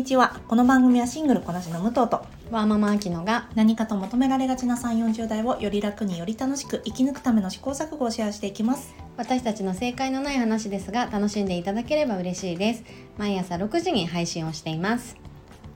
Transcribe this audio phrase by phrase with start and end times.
[0.00, 0.40] にちは。
[0.48, 8.94] この番組はシングルこなしの武藤とワーママアキノが何かと求められがちな3 4 0代をより楽により楽しく生き抜くための試行錯誤をシェアしていきます。
[9.18, 12.84] 私たちの正解のない話ですが楽しんでいただければ嬉しいです。
[13.18, 15.18] 毎朝6時に配信をしています。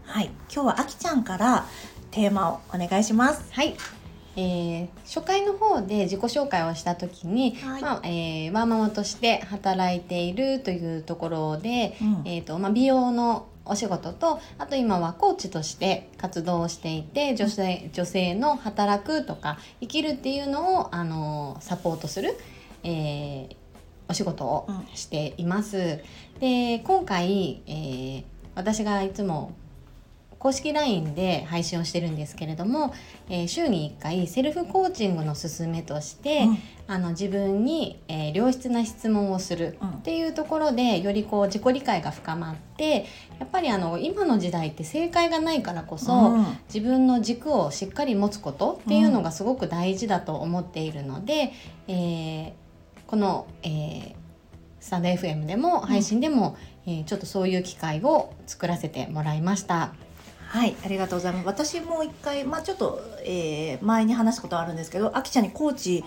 [0.06, 0.30] はい。
[0.50, 1.66] 今日はあきちゃんから
[2.10, 3.44] テーマをお願いします。
[3.52, 3.76] はい。
[4.36, 7.82] えー、初回の方で自己紹介をした時に、はい。
[7.82, 12.22] まあえーワーママとして働いているというところで、うん。
[12.24, 22.36] えーとまあ、美容のお仕事とあと今はコーチとして活動をしていて女性女性の働くとか生きるっていうのをあのサポートする、
[22.82, 23.56] えー
[24.06, 25.98] お仕事をうんしています。
[26.38, 29.52] で今回、えー私がいつも
[30.44, 32.92] 公式 LINE で配信をしてるんですけれども、
[33.30, 36.58] えー週に1回セルフコーチングの勧めとして、うん。
[36.86, 39.88] あの自分に、えー良質な質問をするうん。
[39.88, 43.06] っていうところでよりこう自己理解が深まって
[43.40, 46.46] やっぱりあの今の時代って正解がないからこそ、うん。
[46.66, 51.54] 自分の軸をしっかり持つことっていうのがすごく大事だと思っているので、
[51.88, 52.52] えー
[53.06, 54.14] この、えー
[54.78, 59.94] スタンド FM でも配信でも、えーちょっとそういう機会を作らせてもらいました。
[60.54, 61.46] はいありがとうございます。
[61.46, 66.04] 私も一回まあちょっと、えー前に話したことあるんですけどあきちゃんにコーチ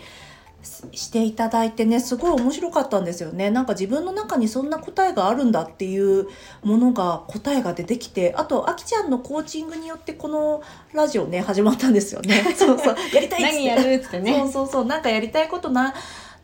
[0.64, 3.50] ししていただいてねすごい面白かったんですよね。
[3.50, 6.30] なんか自分の中にそんな答えがあるんだっていう
[6.64, 12.42] ものが答えが出てきてあとあきちゃんのコーチングによってこのラジオね始まったんですよね。
[12.56, 12.96] そうそう。
[13.14, 13.56] やりたいっつって。
[13.58, 14.40] 何やるっつってね。
[14.40, 14.86] そうそうそう。
[14.86, 15.94] なんかやりたいことな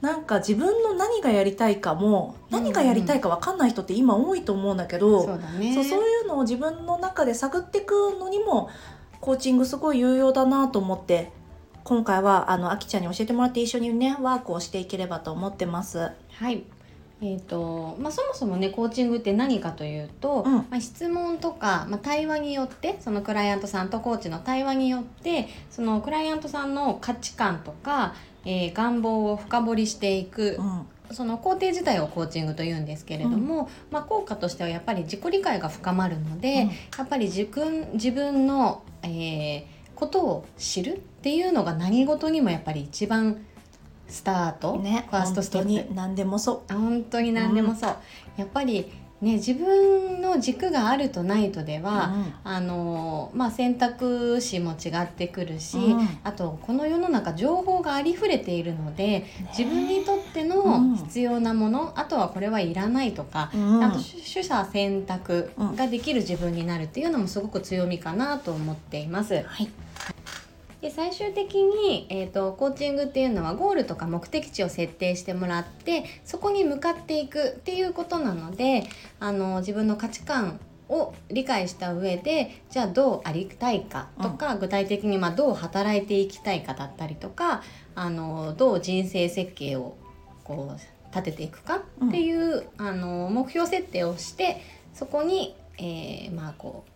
[0.04, 5.73] なんか自分の何がやりたいかも何がやりたいか分かんない人って今多いと思うんだけど、そうだね。
[5.73, 8.70] そうそういうのを自分の中で探っていくのにも
[9.22, 11.32] コーチングすごい有用だなと思って
[11.86, 16.12] 今回はあのあきちゃんに教えてもらって一緒にねワークをしていければと思ってます。
[16.32, 16.64] はい。
[17.22, 20.56] えーとまあ、そもそもねコーチングって何かというと、うん。
[20.56, 28.14] まあ、質問とか、まあ、対話によってそのクライアントさんとコーチの対話によってそのクライアントさんの価値観とか、
[28.45, 30.58] えー願望を深掘りしていく。
[30.59, 30.87] うん。
[31.11, 36.70] その工程自体をコーチングというんですけれども、まあ、効果としてはやっぱり自己理解が深まるので、うん。
[36.70, 43.45] やっぱり自分自分の、えーことを知るっていうのが何事にもやっぱり一番
[44.08, 45.67] スタート、ねファーストステップ。
[45.67, 47.95] 本当に何でもそあ本当に何でもそう、
[48.36, 48.92] やっぱり
[49.23, 51.84] ね自分の軸があるとないとでう。
[51.84, 52.14] は、
[52.44, 56.20] あのまあ、選択肢も違ってくるし、うん。
[56.23, 59.26] あとこの世の中情報がありふれているので、
[59.58, 60.50] 自分にとってうん。
[60.50, 63.80] の必要なもの、あとはこれはいらないとか、うん。
[63.80, 69.44] ちゃんと取捨選択ができる自分になるっていうのもすごく強みかなと思っています。
[69.45, 69.70] はい
[70.83, 78.83] で最終的に、えー、とコーチングっていうのはゴールとか目的地を設定してもらってそこに向かっていくっていうことなので
[79.21, 87.64] あの自分の価値観を理解した上でじゃあどうありたいかとか、具体的にまあどう働いていきたいかだったりとか
[87.95, 89.95] あのどう人生設計を
[90.44, 94.61] こう立てていくかっていう、あの目標設定をして
[94.94, 96.92] そこに、えーまあこう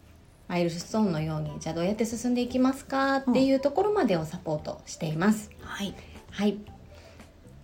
[0.48, 5.52] マイルストーンのようにじゃあどうやって進んでいきますかっていうところまでをサポートしています。
[5.62, 5.94] はい
[6.32, 6.58] はい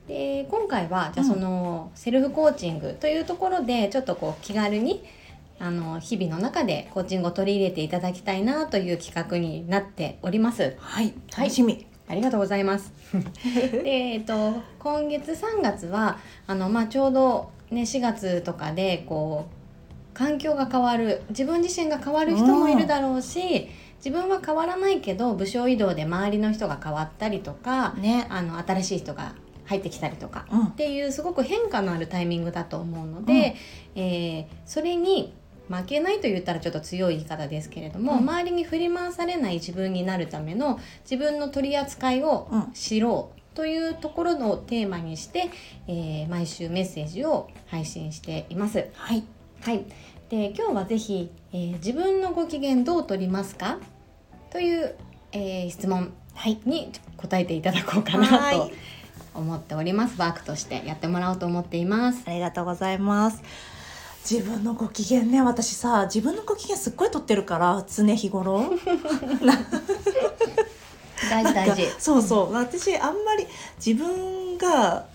[0.07, 5.01] で今回はじゃあうんそのセルフコーチングというところでちょっとこう気軽に
[5.59, 10.75] あの日々の中でコーチングを取り入れていただきたいなという企画になっております。
[10.77, 11.85] はい楽しみ。
[12.09, 12.91] ありがとうございます。
[13.83, 16.17] で、えっと今月3月は
[16.47, 19.52] あのまあちょうどね4月とかでこう
[20.13, 28.27] 環境が変わる自分自身が変わる人もいるだろうし、自分は変わらないけど部署移動で周りの人が変わったりとか、ね。
[28.29, 29.33] あの新しい人が
[29.65, 30.63] 入ってきたりとかうん。
[30.65, 33.55] っていうすごく変化のあるタイミングだと思うので、
[33.95, 35.33] えーそれに
[35.69, 38.17] 負けないと言ったらちょっと強い言い方ですけれども、うん。
[38.19, 40.79] 周りに振り回されない自分になるための
[41.09, 45.49] 自分の取り扱いをうん知ろうというところのテーマにして、
[45.87, 48.89] えー毎週メッセージを配信しています。
[48.93, 49.23] はい。
[49.61, 49.85] はい、
[50.33, 53.77] で今日はぜひ、えー自分のご機嫌どう取りますか?」
[54.49, 54.95] という、
[55.31, 56.59] えー質問はい。
[56.65, 58.71] に答えていただこうかはないとい。
[59.35, 60.15] 思っております。
[60.19, 62.23] ワークとしてやってもらおうと思っています。
[62.25, 63.43] ありがとうございます。
[64.27, 65.43] 自分のご機嫌ね。
[65.43, 68.73] 私さ自分のご機嫌すっごい取ってるから常日頃。
[71.29, 71.87] 大事大事。
[71.99, 72.53] そうそう。
[72.53, 73.45] 私あんまり
[73.85, 75.05] 自分が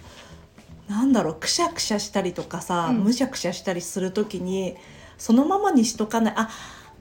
[0.88, 2.98] なんだろうくしゃくしゃしたりとかさ、うん。
[2.98, 4.76] むしゃくしゃしたりする時に
[5.18, 6.34] そのままにしとかない。
[6.36, 6.48] あ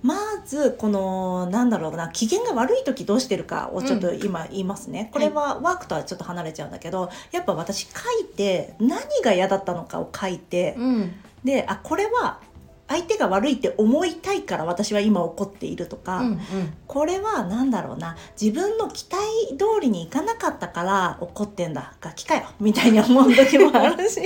[0.03, 0.15] ま
[0.45, 11.13] ずこのなんだろうな機嫌が悪い時どうしてるかをちょっと今言いますね、これはワークとはちょっと離れちゃうんだけどやっぱ私書いて何が嫌だったのかを書いて、うん。
[11.43, 12.39] であこれは
[12.87, 16.39] 相手が悪いって思いたいから私は今怒っているとか、うんうん。
[16.85, 24.21] これは何だろうな自分の期待通りにいかなかったから怒ってんだガキかよみたいに思う時もあるし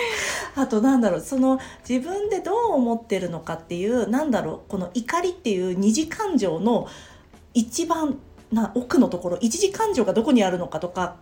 [0.56, 1.58] あとなんだろうその
[1.88, 6.88] 自分でどう思ってるのかっていうなんだろうこの怒りっていう二次感情の
[7.54, 8.18] 一番
[8.52, 11.16] な奥のところ一次感情がどこにあるのかとか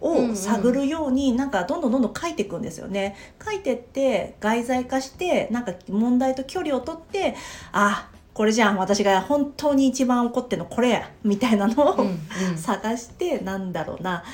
[0.00, 3.16] を探るように、なんかどんどんどんどん書いていくんですよね。
[3.42, 7.34] 書いてって外在化してなんか問題と距離を取って
[7.72, 12.06] あこれじゃん私が本当に一番怒ってるのこれやみたいなのを、
[12.56, 14.24] 探してなんだろうな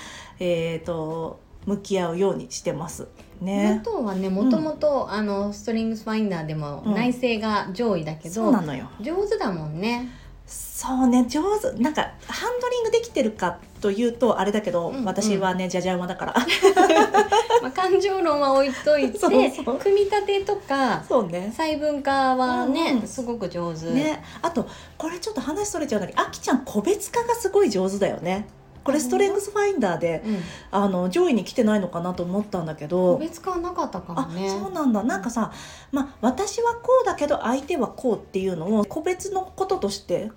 [0.41, 3.07] えー、と向き合うようにしてます
[3.41, 3.81] ね。
[3.85, 6.95] 元はねもともとあのストリングスファインダーでもうん。
[6.95, 8.89] 内政が上位だけど、そうなのよ。
[9.01, 10.09] 上手だもんね。
[10.47, 11.73] そうね上手。
[11.81, 15.05] なんかハンドリングできてるかというとあれだけど、うんうん。
[15.05, 16.35] 私はねじゃじゃ馬だから。
[17.63, 19.51] まあ、感情論は置いといて 組
[19.95, 21.53] み立てとかそうね。
[21.55, 23.07] 細分化はね、うんうん。
[23.07, 23.87] すごく上手。
[23.87, 24.23] ね。
[24.43, 24.67] あと
[24.97, 28.49] これちょっと話それちゃうんだけどあきちゃん個別化がすごい上手だよね
[28.85, 30.39] これストレングスファインダーでうん、
[30.71, 34.49] あの上位に来てないのかなと思ったんだけど個別化はなかったかもあね。
[34.49, 35.53] そうなんだなんかさ、
[35.93, 40.31] まあ、私はこうだけど相手はこうっていうのを個別のこととして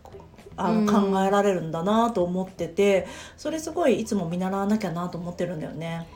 [0.56, 3.08] あの、うん考えられるんだなと思ってて
[3.38, 6.08] それすごいいつも見習わなきゃなと思ってるんだよね。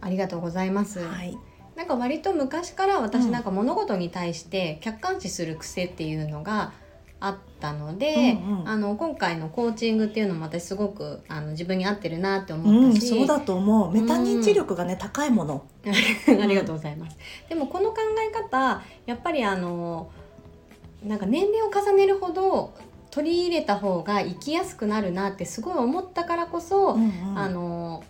[0.00, 1.00] ありがとうございます。
[1.00, 1.36] はい、
[1.74, 6.72] なんか割と昔から私うんなんか物事に対して客観視する癖っていうのが
[7.26, 15.64] あったので、うんうんあの今回のコーチングっていうのも私すごくあの自分に合ってるなってうん、思ったし、そうだと思うメタ認知力がね、高いもの。
[15.84, 17.16] ありがとうございます。
[17.48, 20.08] でもこの考え方やっぱりあの
[21.04, 22.72] なんか年齢を重ねるほど
[23.10, 28.02] 取り入れた方が生きやすくなるなってすごい思ったからこそ、うんうんあの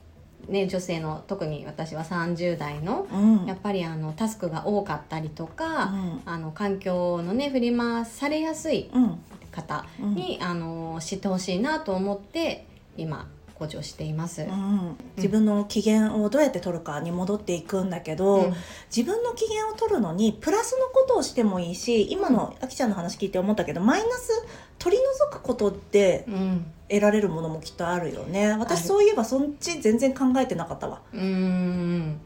[0.49, 3.47] ね女性の特に私は30代のうん。
[3.47, 6.23] やっぱりあのタスクが多かったりとうか、ん。
[6.25, 9.19] あの環境のね振り回されやすいうん。
[9.53, 10.15] 方うん。
[10.15, 12.67] に、あの知ってほしいなと思って
[12.97, 14.43] 今コーチをしています。
[14.43, 14.97] うん。
[15.17, 18.55] 自分の機嫌をどうやって取るかに戻っていくんだけど、うん。
[18.95, 24.31] 自分の機嫌を取るのにプラスのことをしてもいいし今のあきちゃんの話聞いて思ったけどマイナス
[24.79, 28.57] 取り除くことでうん得られるものもきっとあるよね。
[28.59, 31.03] 私そういえばそっち全然考えてなかったわ。
[31.13, 32.21] うーん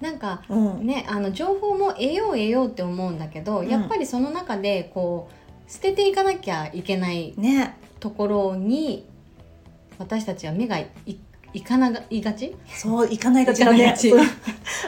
[0.00, 0.86] なんかうん。
[0.86, 3.68] ね、あの情報も得よう得ようって思うんだけど、うん。
[3.68, 7.76] やっぱりその中でこう捨てていかなきゃいけないね。
[8.00, 9.06] ところに
[9.98, 10.88] 私たちは目がい
[11.54, 12.54] いかないがち？
[12.68, 13.94] そういかないがちだね。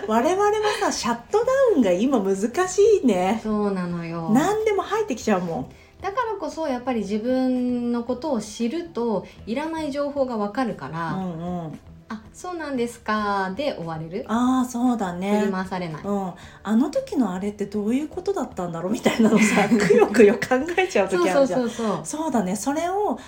[0.06, 3.40] 我々はさシャットダウンが今難しいね。
[3.42, 4.30] そうなのよ。
[4.32, 5.68] 何でも入ってきちゃうもん
[6.00, 11.78] だからこそやっぱり自分のことを知るといらない情報がわかるかうら、んうん。
[12.08, 14.24] あそうなんですかで終われる？
[14.26, 16.32] ああそうだ振ねり回されない、うん、
[16.64, 21.60] あの時のあれってどういうことだったんだろうみたいなのさ くよくよ考えちゃうそうそう時あるじゃん。
[21.60, 23.18] そうそうそうだねそれを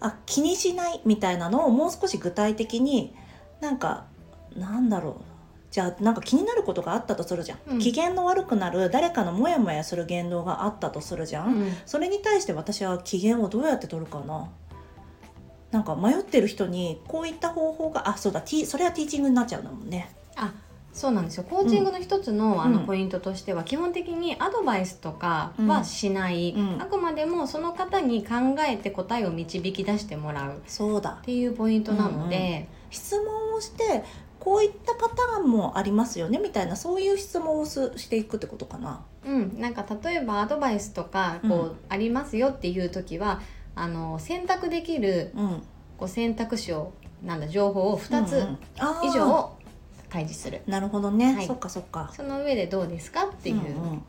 [0.00, 3.14] あ気にしないみたいなのをもう少し具体的に
[3.60, 4.04] なんか
[4.56, 5.14] なんだろう
[5.70, 7.78] じゃあなんか気になることがあったとするじゃん、うん。
[7.78, 11.72] 機嫌の悪くなる誰かのモヤモヤする言動があったとするじゃん、うん。
[11.86, 14.50] それに対して私は機嫌をどうやって取るかな。
[15.70, 20.10] なんか迷ってる人にこういった方法があそうだティそれはティーチングになっちゃうんだもんね。
[20.34, 20.52] あ
[20.92, 21.44] そうなんですよ。
[21.44, 22.72] コーチングの一つの,、あうん。
[22.72, 26.82] のポイントとしては基本的にアドバイスとかはしない、うん。
[26.82, 28.34] あくまでもその方に考
[28.68, 30.56] えて答えを導き出してもらう。
[30.56, 31.20] っそうだ。
[31.22, 34.02] ていうポイントなので、質問をして
[34.40, 39.04] こういったパターンもありますよねみたいなそういう質問をすしていくってことかな。
[39.24, 43.40] うんなんか例えばアドバイスとかこう、うんありますよっていう時は
[43.74, 45.62] あの選択できるうん、
[45.98, 46.92] こう選択肢を
[47.22, 48.46] なんだ情報を2つ
[49.04, 49.52] 以上
[50.08, 51.46] 開示する、なるほどね、はい。
[51.46, 52.10] そっかそっか。
[52.14, 54.02] その上でどうですかっていう、んん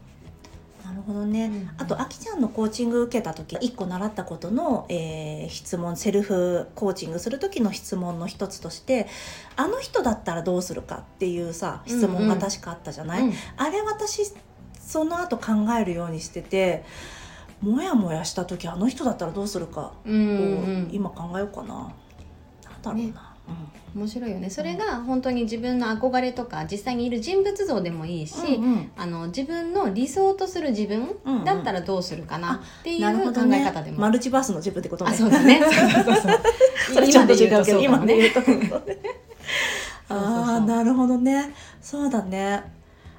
[0.92, 1.70] なるほどね、うん。
[1.78, 9.08] あとあきちゃんのコーチング受けた時1個習ったことの、えー質問セルフコーチングする時の質問の一つとして
[9.56, 14.24] あの人だったらどうするかっていうさ質問が確かあったじゃない、うんあれ私
[14.80, 16.84] その後考えるようにしてて
[17.62, 20.90] もやもやした時あの人だったらどうするかをうんうん。
[20.92, 21.92] 今考えようかな、なん
[22.82, 23.14] だろうな、ね
[23.94, 24.50] 面白いよね。
[24.50, 28.92] それが本当に自分の憧れとか実際にいる人物像でもいいし、うんうん。
[28.96, 31.10] あの自分の理想とする自分
[31.44, 35.12] だったらどうするかなっていう考え方でも、マルチバースの自分ってことね。
[35.12, 35.62] あそうだね。
[36.94, 37.24] そう今
[37.82, 38.42] 今で言うと。
[38.46, 38.84] そう
[40.10, 41.54] ああなるほどね。
[41.82, 42.64] そうだね。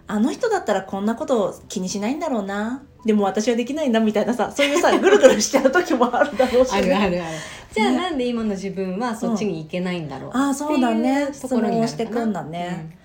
[0.07, 2.83] あの人だったらこんなことを気にしないんだろうな。
[3.05, 7.37] でも私はできないなみたいなさそういうさぐるぐるしちゃう時もあるだろうし、 あるあるある
[7.75, 11.29] じゃあねなんで今の自分はそっちに行けないんだろう、ああそうだね。
[11.33, 12.99] 質問をしてくんだね、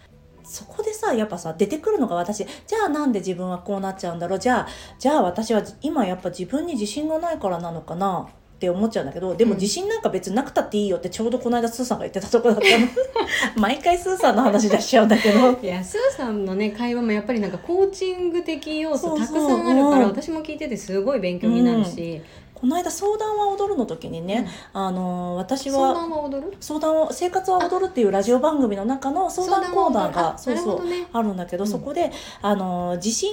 [0.43, 2.45] そこでさやっぱさ出てくるのが私。
[2.45, 4.39] じゃあなんで自分はこうなっちゃうんだろう。
[4.39, 8.29] じゃあじゃあ私は今やっぱ自分に自信がないからなのかな。
[8.57, 9.59] って思っちゃうんだけどでもうん。
[9.59, 12.87] 自信なんか別になくたっていいよってちょうどこの間スーさんが言ってたとこだったの。
[13.55, 15.51] 毎回スーさんの話出しちゃうんだけど。
[15.61, 20.09] いやスーさんのね会話もやっぱりなんかコーチング的要素たくさんあるからうん。
[20.09, 22.19] 私も聞いててすごい勉強になるし、
[22.59, 26.57] この間相談は踊るの時にね、あのー私相は談は踊る？
[26.59, 31.07] 相談を「生活は踊る」っていうラジオ番組の中の相談コーナーが相談は踊るあなるほどね。
[31.13, 31.69] あるんだけど、うん。
[31.69, 32.11] そこで
[32.41, 33.31] あの自信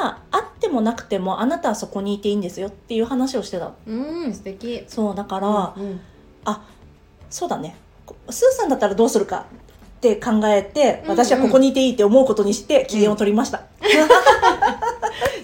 [0.00, 4.82] があってもなくてもあなたはそこにいていいんですよっていう話をしてたうん素敵。
[4.88, 6.00] そうだから、うん
[7.28, 7.76] そうだね。
[8.30, 9.44] スーさんだったらどうするか
[9.96, 11.18] って考えてうんうん。
[11.18, 13.64] 私はここにいていいって思うことにして機嫌を取りました、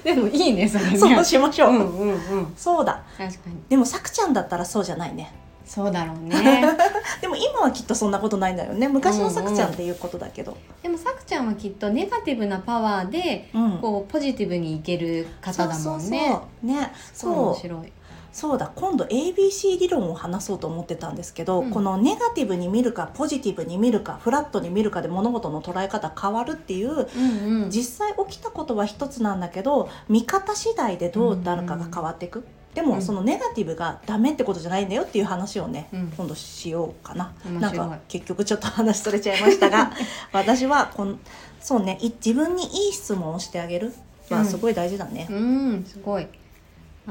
[0.05, 0.99] でもいいねそれね。
[0.99, 2.53] そうしましょう、うんうんうん。
[2.57, 3.03] そうだ。
[3.17, 3.57] 確かに。
[3.69, 5.33] でもさくちゃんだったらそうじゃないね。
[5.65, 6.65] そうだろうね。
[7.23, 8.89] でも今はきっとそんなことないんだよね。
[8.89, 13.79] 昔のさくちゃんっていうことだけど、でもさくちゃんはきっとネガティブなパワーでうん。
[13.79, 15.79] こうポジティブにいける方だもんね。
[15.79, 16.67] そうそうそう。
[16.67, 16.93] ね。
[17.15, 17.93] そう面白い
[18.33, 21.71] そうだ今度 ABC 理論を話そうと思ってたんですけど、うん。
[21.71, 27.71] このネガティブに見るかポジティブに見るかフラットに見るかで物事の捉え方変わるっていううんうん。
[27.71, 32.45] 実際起きたことは一つなんだけど見方次第でどうなるかが変わっていく、
[32.75, 32.89] でうん。
[32.89, 36.13] もそのネガティブがダメってことじゃないんだよっていう話をね、うん。
[36.17, 37.33] 今度しようかな。
[37.59, 39.93] なんか結局ちょっと話それちゃいましたが
[40.33, 41.19] 私はこん
[41.61, 43.93] そうねい自分にいい質問をしてあげる。
[44.31, 45.27] はすごい大事だね。
[45.29, 46.29] うんすごい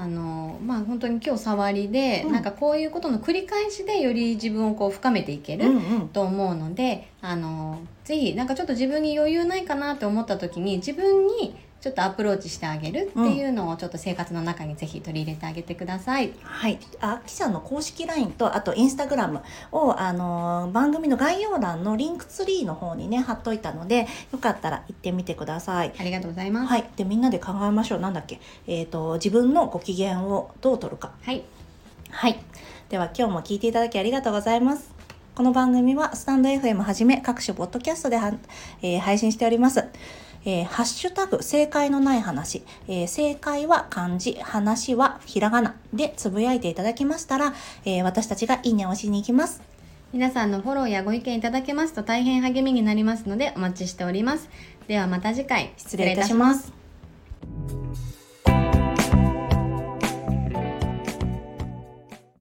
[0.02, 2.32] あのまあ本当に今日触りで、うん。
[2.32, 6.10] なんかこういうことの繰り返しでより自分をこう深めていける、うんうん。
[6.10, 16.34] と思うのであのぜひなんかちょっと自分に余裕ないかなって思った時に自分にちょっとアプローチしてあげるっていうのをちょっと生活の中にぜひ取り入れてあげてください。
[16.44, 25.94] はい、あきちゃんの公式 LINE とあとインスタグラムを、あのー番組の概要欄のリンクツリーの方にね貼っといたのでよかったら行ってみてください。
[25.98, 26.68] ありがとうございます。
[26.68, 28.00] はい、でみんなで考えましょう。
[28.00, 31.12] なんだっけ、えー、と自分のご機嫌をどう取るか。
[31.22, 31.44] はい、
[32.10, 32.40] はい。
[32.90, 35.00] では今日も聞いていただきありがとうございます。
[35.36, 38.34] この番組はスタンド FM はじめ各種ポッドキャストでは、
[38.82, 39.86] えー配信しております
[40.46, 45.76] えーハッシュタグ正解のない話、えー正解は漢字話はひらがな。
[45.94, 47.54] でつぶやいていただきましたら、
[47.86, 49.62] えー私たちがいいねを押しに行きます。
[50.12, 54.50] 皆さんのフォローやご意見いただけますと大変励みになりますのでお待ちしております。
[54.88, 55.72] ではまた次回。
[55.78, 56.79] 失礼いたします